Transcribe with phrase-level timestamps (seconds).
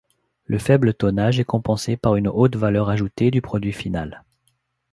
[0.45, 4.23] Le faible tonnage est compensé par une haute valeur ajoutée du produit final.